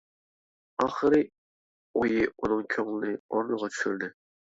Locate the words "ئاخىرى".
0.85-1.19